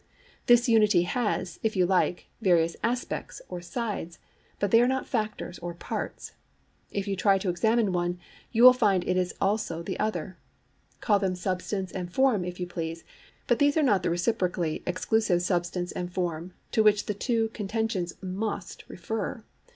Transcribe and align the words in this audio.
This 0.47 0.67
unity 0.67 1.03
has, 1.03 1.59
if 1.61 1.75
you 1.75 1.85
like, 1.85 2.27
various 2.41 2.75
'aspects' 2.83 3.39
or 3.49 3.61
'sides,' 3.61 4.17
but 4.59 4.71
they 4.71 4.81
are 4.81 4.87
not 4.87 5.05
factors 5.05 5.59
or 5.59 5.75
parts; 5.75 6.33
if 6.89 7.07
you 7.07 7.15
try 7.15 7.37
to 7.37 7.49
examine 7.49 7.93
one, 7.93 8.17
you 8.51 8.73
find 8.73 9.03
it 9.07 9.15
is 9.15 9.35
also 9.39 9.83
the 9.83 9.99
other. 9.99 10.39
Call 11.01 11.19
them 11.19 11.35
substance 11.35 11.91
and 11.91 12.11
form 12.11 12.43
if 12.43 12.59
you 12.59 12.65
please, 12.65 13.03
but 13.45 13.59
these 13.59 13.77
are 13.77 13.83
not 13.83 14.01
the 14.01 14.09
reciprocally 14.09 14.81
exclusive 14.87 15.43
substance 15.43 15.91
and 15.91 16.11
form 16.11 16.55
to 16.71 16.81
which 16.81 17.05
the 17.05 17.13
two 17.13 17.49
contentions 17.49 18.15
must 18.23 18.83
refer. 18.89 19.43